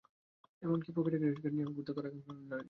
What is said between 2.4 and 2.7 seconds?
নয়।